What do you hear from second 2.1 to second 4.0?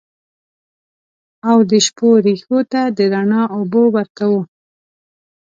رېښو ته د رڼا اوبه